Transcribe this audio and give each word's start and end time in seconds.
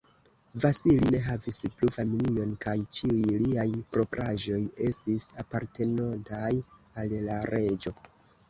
Vasili 0.61 1.09
ne 1.15 1.19
havis 1.25 1.59
plu 1.81 1.89
familion, 1.97 2.55
kaj 2.65 2.73
ĉiuj 2.99 3.37
liaj 3.43 3.67
propraĵoj 3.97 4.59
estis 4.89 5.29
apartenontaj 5.45 6.53
al 7.05 7.17
la 7.29 7.41
Reĝo. 7.55 7.99